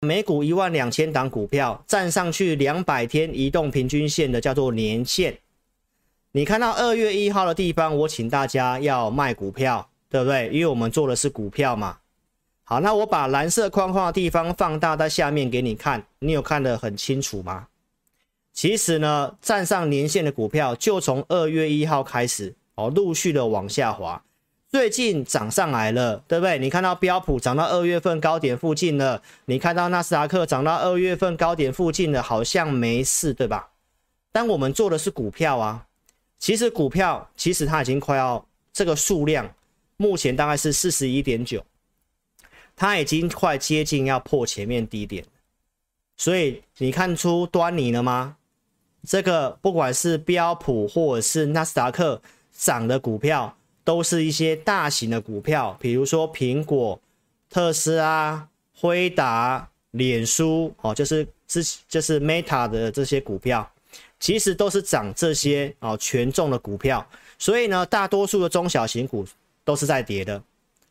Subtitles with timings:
[0.00, 5.36] 每股一万两千档股票站上去两百天移动平均线的叫做年线。
[6.30, 10.50] 你看到二月一号的地方，我请大家要卖股票，对不对？
[10.50, 11.98] 因为我们做的是股票嘛。
[12.62, 17.66] 好，那我把蓝色框框的地方放大在下面给你看，你有看得很清楚吗？
[18.52, 24.22] 其实呢，站上年线的股票就从二月一号开始哦，陆续的往下滑。
[24.70, 26.58] 最近涨上来了，对不对？
[26.58, 33.70] 你看到标普涨到二月份高点附近了，你看到纳斯达克涨到二月份高点附近了，好像没事，对吧？
[34.30, 35.86] 但我们做的是股票啊，
[36.38, 39.50] 其实股票其实它已经快要这个数量，
[39.96, 41.64] 目前大概是四十一点九，
[42.76, 45.24] 它已经快接近要破前面低点，
[46.18, 48.36] 所以你看出端倪了吗？
[49.06, 52.20] 这个不管是标普或者是纳斯达克
[52.52, 53.54] 涨的股票。
[53.88, 57.00] 都是一些大型的股票，比如说苹果、
[57.48, 63.66] 特斯拉、辉达、脸书哦，就是之就是 Meta 的这些股票，
[64.20, 67.08] 其实都是涨这些哦权重的股票。
[67.38, 69.26] 所以呢，大多数的中小型股
[69.64, 70.42] 都是在跌的，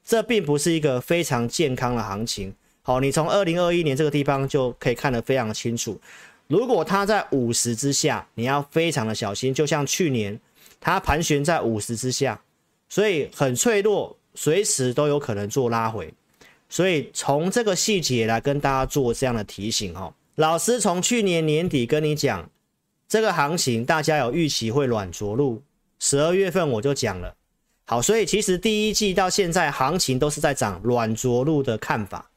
[0.03, 2.51] 这并不是一个非常健康的行情。
[2.81, 6.01] 好，你从二零二一年这个地方就可以看得非常清楚。
[6.47, 9.53] 如果它在五十之下，你要非常的小心。
[9.53, 10.39] 就像去年
[10.81, 12.41] 它盘旋在五十之下。
[12.89, 16.13] 所以很脆弱，随时都有可能做拉回。
[16.69, 20.13] 所以从这个细节来跟大家做这样的提醒哦。
[20.35, 22.49] 老师从去年年底跟你讲，
[23.07, 25.63] 这个行情大家有预期会软着陆，
[25.99, 27.33] 十二月份我就讲了。
[27.85, 32.29] 好，所以其实第一季到现在行情都是在涨软着陆的看法。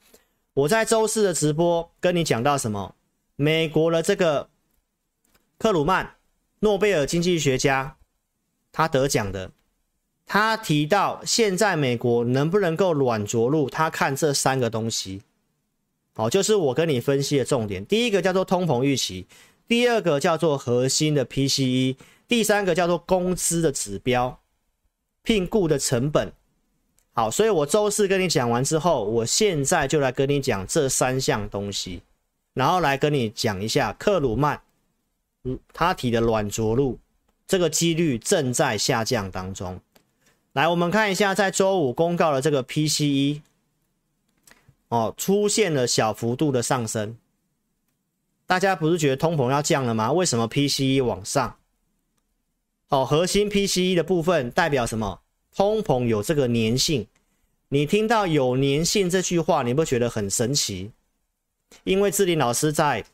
[0.54, 2.94] 我在周四的直播跟你讲到什么？
[3.34, 4.48] 美国的这个
[5.58, 6.08] 克鲁曼，
[6.60, 7.96] 诺贝尔经济学家，
[8.70, 9.50] 他得奖的。
[10.32, 13.68] 他提到，现在美国能不能够软着陆？
[13.68, 15.22] 他看这三个东西，
[16.14, 17.84] 好，就是我跟你分析的重点。
[17.84, 19.26] 第一个叫做通膨预期，
[19.66, 21.96] 第二个叫做核心的 PCE，
[22.28, 24.38] 第三个叫做工资的指标，
[25.24, 26.32] 聘雇的成本。
[27.12, 32.02] 好，所以我周四跟你讲完之后，我现在就来跟你讲这三项东西，
[32.54, 34.60] 然后来跟你讲一下克鲁曼，
[35.42, 37.00] 嗯，他提的软着陆
[37.48, 39.80] 这个几率正在下降当中。
[40.52, 43.40] 来，我们看一下，在周五公告的这个 PCE，
[44.88, 47.16] 哦，出现了小幅度的上升。
[48.46, 50.10] 大家不是觉得通膨要降了吗？
[50.10, 51.56] 为什么 PCE 往上？
[52.88, 55.20] 哦，核心 PCE 的部分代表什么？
[55.54, 57.06] 通膨有这个粘性。
[57.68, 60.90] 你听到有粘性这句话，你不觉得很神奇？
[61.84, 63.04] 因为志霖老师在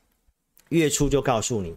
[0.71, 1.77] 月初就告诉你。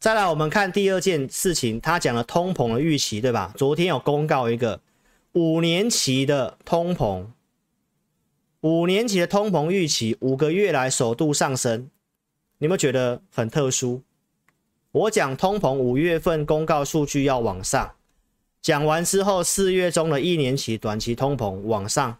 [0.00, 3.54] 再来，我们看第二件事情，他讲了通膨的预期，对吧？
[3.56, 4.80] 昨天有公告一个
[5.32, 7.26] 五年期的通膨，
[8.60, 11.90] 五年期的通膨预期五个月来首度上升，
[12.58, 14.02] 你有没有觉得很特殊？
[14.92, 17.94] 我讲通膨五月份公告数据要往上，
[18.60, 22.18] 讲完之后四月中的一年期短期通膨往上，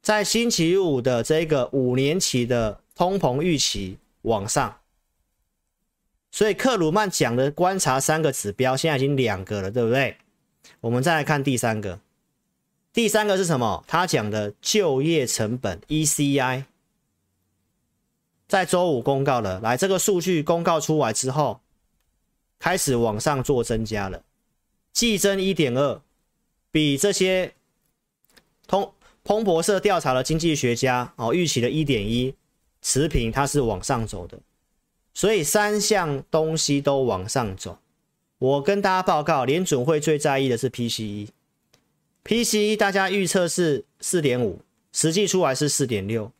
[0.00, 4.78] 在星期五的这个五年期的通膨预期往上。
[6.36, 10.18] 所以克鲁曼讲的观察三个指标，现在已经两个了，对不对？
[10.82, 11.98] 我们再来看第三个，
[12.92, 13.82] 第三个是什么？
[13.88, 16.64] 他讲的就业成本 ECI，
[18.46, 21.62] 在周五公告了，来这个数据公告出来之后，
[22.58, 24.22] 开始往上做增加了，
[24.92, 26.02] 季增一点二，
[26.70, 27.54] 比这些
[28.66, 28.92] 通
[29.24, 32.34] 彭博社调查的经济学家哦预期的一点一
[32.82, 34.38] 持平，它是往上走的。
[35.16, 37.78] 所以三项东西都往上走，
[38.36, 44.60] 我跟大家报告，联准会最在意的是 PCE，PCE 大家预测是四点五，
[44.92, 46.30] 实际出来是四点六，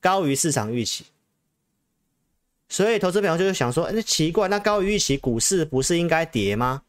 [0.00, 1.04] 高于市场预期。
[2.70, 6.84] 所以投资朋友就是想说，那奇怪，那高于预期，股市不是应该跌吗？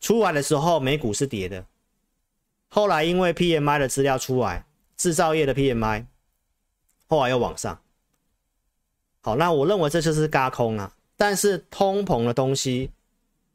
[0.00, 1.64] 出来的时候美股是跌的，
[2.66, 4.66] 后来因为 PMI 的资料出来，
[4.96, 6.06] 制造业的 PMI，
[7.06, 7.80] 后来又往上。
[9.22, 10.92] 好，那我认为这就是嘎空啊。
[11.16, 12.90] 但是通膨的东西，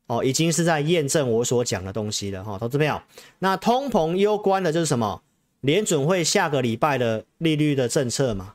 [0.08, 3.02] 哦，已经是在验证我所讲的东西了哈，投资朋友。
[3.40, 5.22] 那通膨攸关的就是什么？
[5.62, 8.54] 联准会下个礼拜的利率的政策嘛。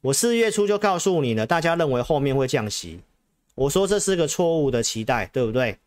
[0.00, 3.00] 我四月初就告诉你了，大家认为后面会降息，
[3.54, 5.78] 我说这是个错误的期待，对不对？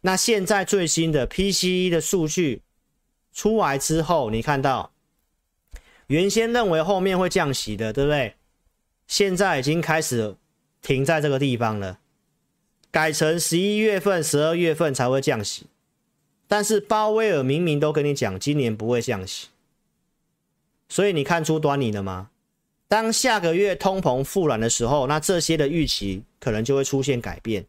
[0.00, 2.62] 那现在最新的 PCE 的数据
[3.34, 4.90] 出来之后，你看到
[6.06, 8.34] 原先认为后面会降息的，对不对？
[9.10, 10.36] 现在已经开始
[10.80, 11.98] 停在这个地方了，
[12.92, 15.66] 改成十一月份、十二月份才会降息。
[16.46, 19.48] 但是鲍威尔明明都跟你讲，今年不会降息，
[20.88, 22.30] 所以你看出端倪了吗？
[22.86, 27.66] 当下个月通膨复燃的时候，那这些的预期可能就会出现改变。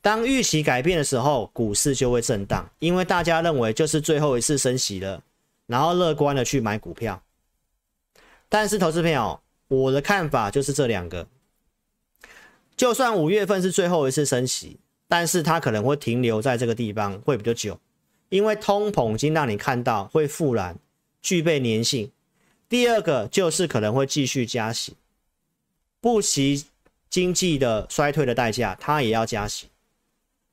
[0.00, 5.22] 当预期改变的时候，股市就会震荡，因为大家认为就是最后一次升息了，
[5.66, 7.22] 然后乐观的去买股票。
[8.48, 9.38] 但是，投资朋友，
[9.70, 11.28] 我的看法就是这两个。
[12.76, 17.78] 就算五月份是最后一次升息，但是它可能会停留在这个地方会比较久，
[18.30, 20.76] 因为通膨已经让你看到会复燃，
[21.22, 22.10] 具备粘性。
[22.68, 24.96] 第二个就是可能会继续加息，
[26.00, 26.64] 不惜
[27.08, 29.68] 经济的衰退的代价，它也要加息。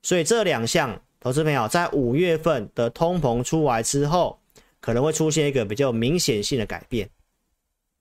[0.02, 4.38] 所以这两项，投资朋友在五月份的通膨出来之后，
[4.80, 7.08] 可能会出现一个比较明显性的改变。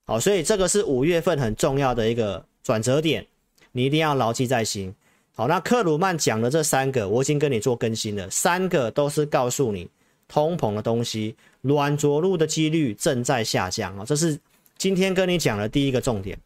[0.10, 3.28] 好，所以这个是五月份很重要的一个转折点，
[3.74, 4.96] 你一定要牢记在心。
[5.36, 9.90] 好，那克鲁曼讲的这三个，我已经跟你做更新了，三个都是告诉你
[10.26, 14.40] 通膨的东西，软着陆的几率正在下降啊，这是
[14.78, 16.40] 今天跟你讲的第一个重点。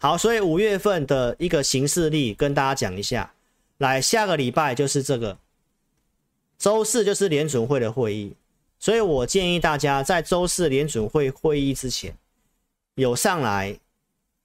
[0.00, 3.30] 好，所以五月份的一个行事历跟大家讲一下，
[3.76, 5.36] 来，下个礼拜就是这个
[6.58, 8.32] 周四就是联准会的会议，
[8.78, 12.16] 所以我建议大家在周四联准会会议之前。
[12.96, 13.76] 有上来，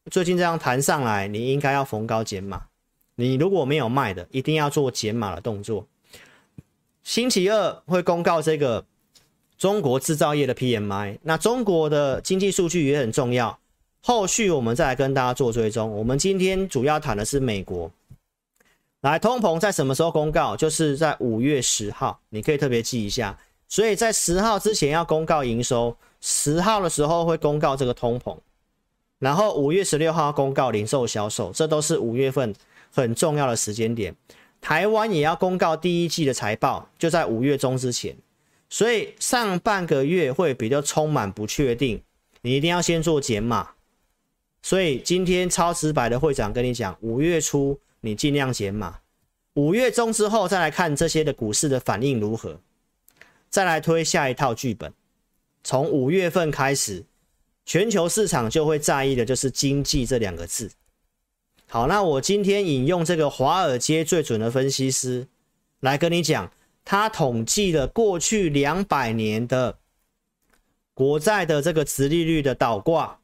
[0.09, 2.63] 最近这样弹上来，你应该要逢高减码。
[3.13, 5.85] 你如果没有卖的，一定要做减码的动作。
[7.03, 8.83] 星期二会公告这个
[9.57, 13.59] 中国制造业的 PMI，那中国的经济数据也很重要。
[14.01, 15.91] 后续我们再来跟大家做追踪。
[15.91, 17.91] 我们今天主要谈的是美国，
[19.01, 20.55] 来通膨在什么时候公告？
[20.55, 23.37] 就是在五月十号，你可以特别记一下。
[23.69, 25.95] 所以在十号之前要公告营收。
[26.21, 28.37] 十号的时候会公告这个通膨，
[29.19, 32.53] 然后五月十六号公告零售销售，这都是五月份
[32.93, 34.13] 很重要的时间点。
[34.59, 38.17] 台湾也要公告第一季的财报，就在五月中之前，
[38.69, 42.03] 所以上半个月会比较充满不确定，
[42.41, 43.69] 你一定要先做减码。
[44.61, 48.99] 所以今天超直白的会长跟你讲，五月初你尽量减码，
[49.53, 52.59] 五月中之后再来看这些的股市的反应如何，
[53.49, 54.93] 再来推下一套剧本。
[55.63, 57.05] 从五月份开始，
[57.65, 60.71] 全球市场就会在意的就是经济这两个字。
[61.67, 65.27] 好，那我今天引用这个华尔街最准的分析师
[65.79, 66.51] 来跟你讲，
[66.83, 69.77] 他统计了过去两百年的
[70.93, 73.19] 国债的这个殖利率的倒挂，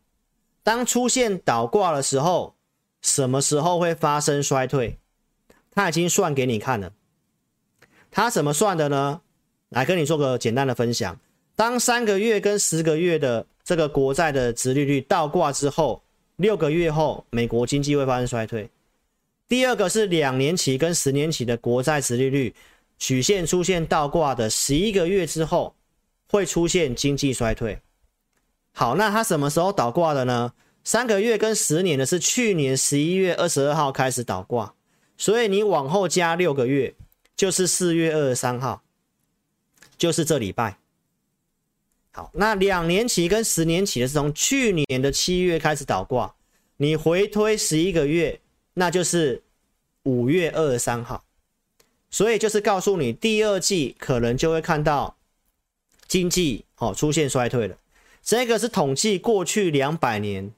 [0.62, 2.56] 当出现倒挂的时候，
[3.02, 5.00] 什么时候会发生衰退？
[5.72, 6.94] 他已经算给你看了。
[8.12, 9.22] 他怎么算的呢？
[9.76, 11.20] 来跟你做个简单的分享。
[11.54, 16.02] 当三个月跟十个月的这个国债的殖利率倒挂之后，
[16.38, 18.70] 六个月后美国经济会发生衰退。
[19.50, 22.56] 第二个是两年期跟十年期的国债殖利率
[22.98, 25.76] 曲线出现倒挂的十一个月之后，
[26.30, 27.78] 会出现经济衰退。
[28.72, 30.54] 好，那它什么时候倒挂的呢？
[30.84, 34.74] 三个月跟十年的是去年十一月二十二号开始倒挂，
[35.18, 36.94] 所以你往后加六个月，
[37.36, 38.82] 就是四月二十三号，
[39.98, 40.78] 就是这礼拜。
[42.12, 46.34] 好，那两年期跟十年期的是从去年的七月开始倒挂，
[46.78, 48.40] 你回推十一个月，
[48.76, 49.44] 那就是
[50.04, 51.26] 五月二十三号，
[52.10, 55.18] 所以就是告诉你第二季可能就会看到
[56.08, 57.76] 经济哦出现衰退了。
[58.24, 60.54] 这个是统计过去两百年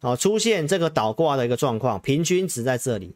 [0.00, 3.14] 哦出现这个倒挂的一个状况，平均值在这里。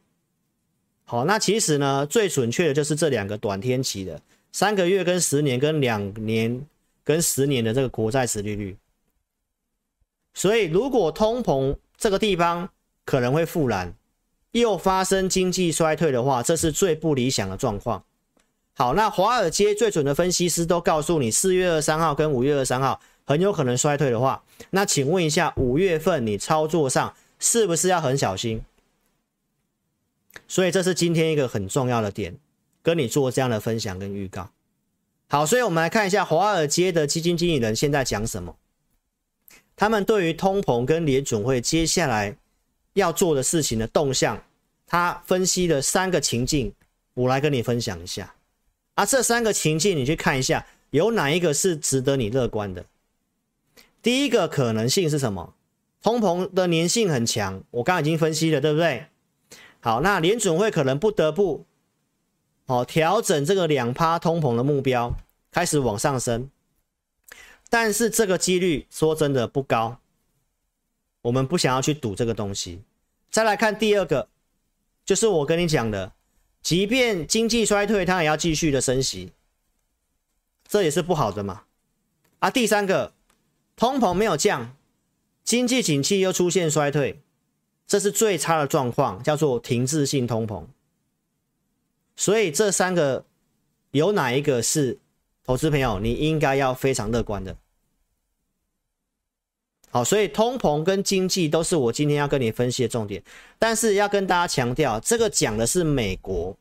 [1.04, 6.64] 好，那其实呢最准确的就是这两个短天期的三个月跟十年跟两年。
[7.04, 8.76] 跟十年的这个国债殖利率，
[10.34, 12.68] 所以如果通膨这个地方
[13.04, 13.92] 可能会复燃，
[14.52, 18.04] 又发生经济衰退的话，这是最不理想的状况。
[18.74, 24.40] 好，那华尔街最准的分析师都告诉你，四月二三号跟五月二三号很有可能衰退的话，
[24.70, 28.62] 那请问一下，五月份你操作上是不是要很小心？
[30.46, 32.38] 所以这是今天一个很重要的点，
[32.82, 34.50] 跟你做这样的分享跟预告。
[35.28, 38.56] 好，所以我们来看一下华尔街的基金经理人现在讲什么。
[39.74, 42.36] 他们对于通膨跟联准会接下来
[42.92, 44.42] 要做的事情的动向，
[44.86, 46.72] 他分析了三个情境，
[47.14, 48.34] 我来跟你分享一下。
[48.94, 52.84] 啊，这三个情境你去看一下，有哪一个是值得你乐观的？
[54.02, 55.54] 第一个可能性是什么？
[56.02, 59.06] 通膨的粘性很强，我刚刚已经分析了，对不对？
[59.80, 61.64] 好，那联准会可能不得不。
[62.72, 65.14] 哦，调整这个两趴通膨的目标
[65.50, 66.48] 开始往上升，
[67.68, 69.98] 但是这个几率说真的不高，
[71.20, 72.80] 我们不想要去赌这个东西。
[73.30, 74.26] 再来看第二个，
[75.04, 76.12] 就是我跟你讲的，
[76.62, 79.32] 即便经济衰退，它也要继续的升息，
[80.66, 81.64] 这也是不好的嘛。
[82.38, 83.12] 啊，第三个，
[83.76, 84.74] 通膨没有降，
[85.44, 87.20] 经济景气又出现衰退，
[87.86, 90.64] 这是最差的状况，叫做停滞性通膨。
[92.16, 93.24] 所以这三个
[93.90, 94.98] 有哪一个是
[95.44, 97.56] 投资朋友你应该要非常乐观的？
[99.90, 103.22] 好，所以通膨跟经济都是我今天要跟你分析的重点，
[103.58, 106.56] 但是要跟大家强调，这个讲的是美国。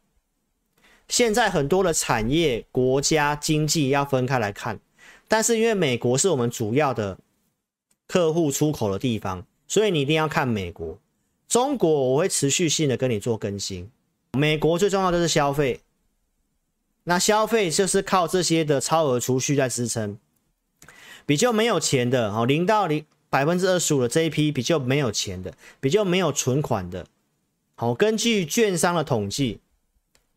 [1.08, 4.80] 现在很多的产业、国家、经济要分开来看，
[5.28, 7.18] 但是因为美国是我们主要的
[8.08, 11.00] 客户出口的地方，所以你一定要看美国。
[11.48, 13.90] 中国我会持续性的跟你做更新。
[14.38, 15.82] 美国最重要的是消费，
[17.04, 20.18] 那消费就是靠这些的超额储蓄在支撑。
[21.26, 23.06] 比较没有钱的哦，零到零。
[23.30, 27.08] 百分之二十五的这一批比较没有钱的，比较没有存款的。
[27.76, 29.62] 好，根据券商的统计，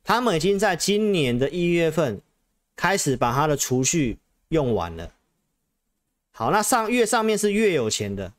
[0.05, 2.21] 他们已经在今年的一月份
[2.77, 4.19] 开始把他的储蓄
[4.51, 5.11] 用完了。
[6.31, 8.33] 好，那上越上面是越有钱的，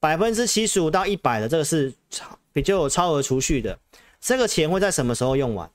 [0.00, 3.78] 百分之七十五到一百的这个是超比较有超额储蓄的，
[4.20, 5.70] 这个钱会在什么时候用完？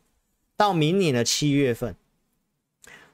[0.55, 1.95] 到明年的七月份。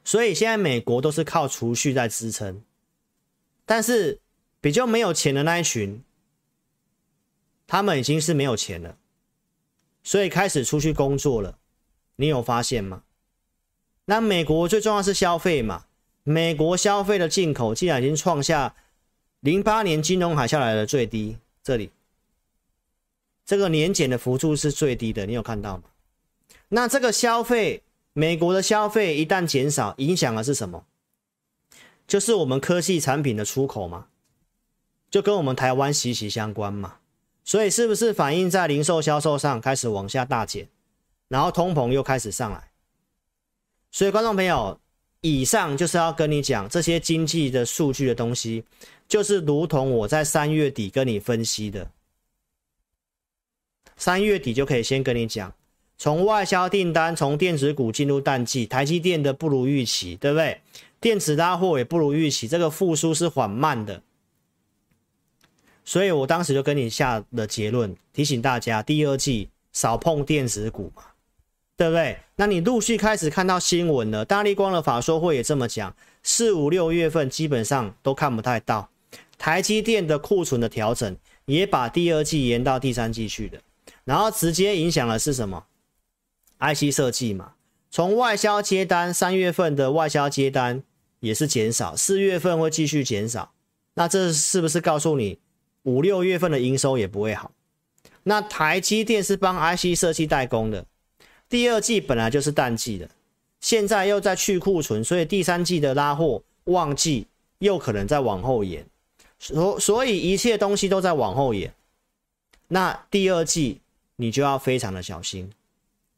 [0.03, 2.61] 所以现在美国都是靠储蓄在支撑，
[3.65, 4.19] 但是。
[4.61, 6.03] 比较没有钱的那一群，
[7.65, 8.97] 他们已经是没有钱了，
[10.03, 11.57] 所以开始出去工作了。
[12.17, 13.03] 你有发现吗？
[14.03, 15.85] 那美国最重要是消费嘛？
[16.25, 18.75] 美国消费的进口竟然已经创下
[19.39, 21.89] 零八年金融海啸来的最低，这里
[23.49, 25.85] 这个年减的幅度是最低的，你有看到吗？
[26.67, 27.81] 那这个消费，
[28.13, 30.85] 美国的消费一旦减少，影响的是什么？
[32.07, 34.05] 就是我们科技产品的出口嘛。
[35.09, 36.97] 就跟我们台湾息息相关嘛，
[37.43, 40.69] 所以是不是反映在零售销售上开始往下大减，
[41.27, 42.69] 然后通膨又开始上来？
[43.89, 44.79] 所以观众朋友，
[45.21, 48.63] 以上就是要跟你讲这些经济的数据的东西，
[49.07, 51.89] 就是如同我在三月底跟你分析的，
[53.99, 55.53] 三月底就可以先跟你讲，
[55.97, 60.61] 从外销订单，从电子股进入淡季，台积电的不如预期，对不对？
[61.01, 64.01] 电子拉货也不如预期，这个复苏是缓慢的。
[65.83, 71.03] 所以我当时就跟你下了结论，提醒大家第二季少碰电子股嘛，
[71.75, 72.17] 对不对？
[72.37, 78.89] 那你陆续开始看到新闻了，大力光的法说会也这么讲，四五六月份基本上都看不太到。
[79.37, 83.59] 台积电的库存的调整也把第二季延到第三季去了，
[84.09, 85.67] 然后直接影响的是什么
[86.57, 87.53] ？IC 设计嘛，
[87.91, 90.81] 从外销接单，三月份的外销接单
[91.19, 93.51] 也是减少，四月份会继续减少，
[93.93, 95.37] 那这是不是告诉你？
[95.83, 97.51] 五六月份的营收也不会好。
[98.23, 100.83] 那台积电是帮 IC 设计代工的，
[101.47, 103.07] 第二季本来就是淡季的，
[103.61, 107.27] 现在又在去库存，所以第三季的拉货旺季
[107.59, 108.83] 又可能再往后延。
[109.37, 111.71] 所所以一切东西都在往后延。
[112.67, 113.79] 那第二季
[114.19, 115.49] 你就要非常的小心，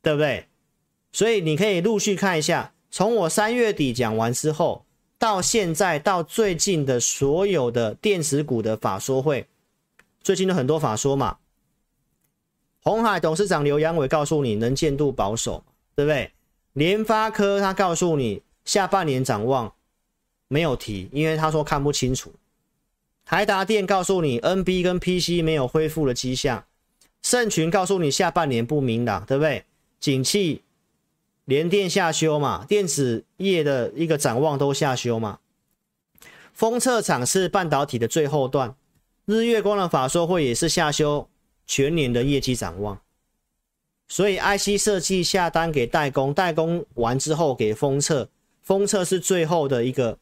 [0.02, 0.48] 对不对？
[1.12, 4.86] 所以你可以陆续看一下，从我三月底讲完之后，
[5.20, 9.48] 到现在到最近的所有的电子股的法说会。
[10.24, 11.38] 最近的很多法说嘛，
[12.82, 15.64] 鸿海董事长刘扬伟告诉你能见度保守，
[15.96, 16.32] 对不对？
[16.74, 19.74] 联发科他告诉你下半年展望
[20.48, 22.34] 没有提，因为他说看不清楚。
[23.26, 26.64] 台达电告诉你 NB 跟 PC 没有恢复的迹象，
[27.22, 29.66] 盛群告诉你下半年不明朗，对不对？
[30.00, 30.64] 景气
[31.46, 35.40] 连电下修嘛，电子业的一个展望都下修嘛。
[36.54, 38.76] 封测厂是半导体的最后段。
[39.26, 41.30] 日月光的法说会也是下修
[41.66, 43.00] 全年的业绩展望，
[44.08, 48.30] 所以 IC 设计下单给代工，代工完之后给封测，
[48.62, 50.18] 封测是最后的一个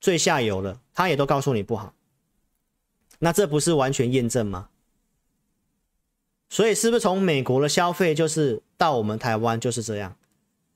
[0.00, 1.94] 最下游了，他也都告诉你不好，
[3.20, 4.68] 那这不是完全验证吗？
[6.54, 10.14] 所以是不是从美国的消费就是到我们台湾就是这样？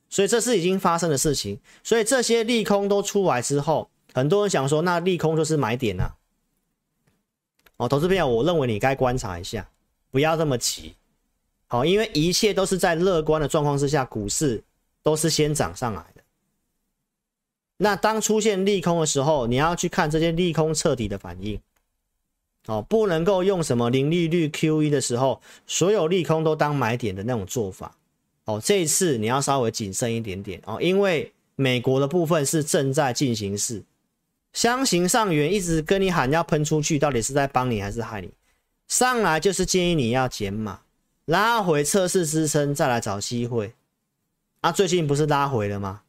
[0.09, 6.17] 所以这是已经发生的事情，所以这些利空都出来之后，很多人想说那利空就是买点啊。
[7.77, 9.71] 哦，投资朋友，我认为你该观察一下，
[10.11, 10.97] 不要这么急。
[11.69, 14.61] 好，因为一切都是在乐观的状况之下，股市
[15.05, 16.23] 都是先涨上来的。
[17.77, 21.61] 那当出现利空的时候，你要去看这些利空彻底的反应。
[22.69, 27.97] 哦，不能够用什么零利率 QE 的时候，所有利空都当买点的那种做法。
[28.45, 33.83] 哦，这一次你要稍微谨慎一点点哦，因为美国的部分是正在进行式。
[34.53, 38.31] 箱型上缘一直跟你喊要喷出去，到底是在帮你还是害你？
[38.87, 40.81] 上来就是建议你要减码，
[41.25, 43.75] 拉回测试支撑，再来找机会。
[44.61, 46.03] 啊，最近不是拉回了吗？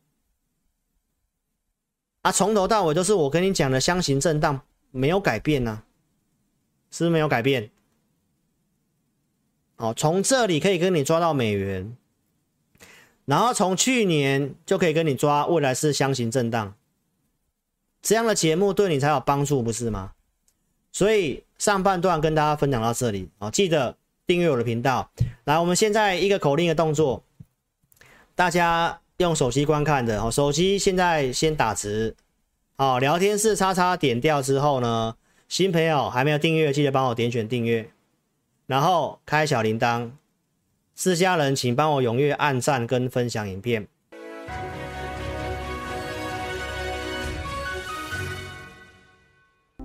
[2.22, 4.60] 啊，从头到尾都是我跟你讲的箱型震荡
[4.92, 5.84] 没有改变呢、
[6.92, 7.70] 是不是没有改变？
[9.76, 11.96] 好，从这里可以跟你抓到美元，
[13.26, 16.74] 然后从去年就可以跟你抓未来是箱型震荡，
[18.02, 20.12] 这样的节目对你才有帮助，不是吗？
[20.92, 25.10] 所以上半段跟大家分享到这里啊，记得订阅我的频道。
[25.46, 27.24] 来，我们现在一个口令的动作，
[28.36, 32.16] 大家用手机观看的哦，手机现在先打直，
[32.76, 35.16] 好，聊天室叉叉点掉之后呢，
[35.50, 37.90] 新朋友还没有订阅，记得帮我点选订阅。
[38.68, 40.12] 然后开小铃铛，
[40.94, 43.88] 私家人请帮我踊跃按赞跟分享影片。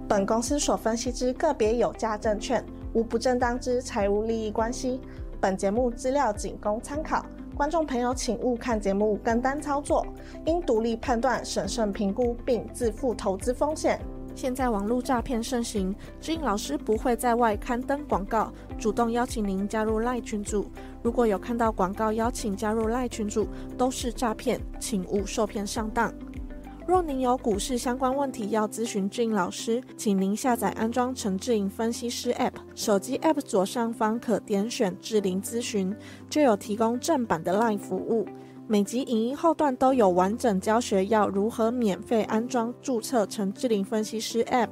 [0.06, 5.00] 本公司所分析之个别有价证券，无不正当之财务利益关系。
[5.40, 10.06] 本节目资料仅供参考，观众朋友请勿看节目跟单操作，
[10.44, 13.99] 应独立判断、审慎评估并自负投资风险。
[14.35, 20.67] 现在网络诈骗盛行，志颖老师不会在外刊登广告，主动邀请您加入赖群组。
[21.03, 23.47] 如果有看到广告邀请加入赖群组，
[23.79, 26.12] 都是诈骗，请勿受骗上当。
[26.87, 35.97] 若您有股市相关问题要咨询志颖老师，请您下载安装陈志颖分析师 App，手机 App 左上方可点选智霖咨询，
[36.29, 38.26] 就有提供正版的 LINE 服务。
[38.66, 44.71] 每集影音后段都有完整教学，要如何免费安装、注册成智灵分析师 App。